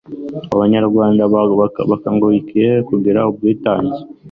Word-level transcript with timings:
abanyarwanda 0.53 1.21
bakangukiye 1.91 2.71
kugira 2.87 3.19
ubwitange 3.29 3.99